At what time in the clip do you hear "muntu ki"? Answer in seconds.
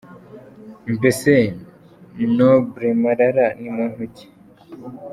3.77-4.25